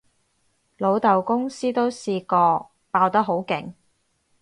[0.79, 3.75] 老豆公司都試過爆得好勁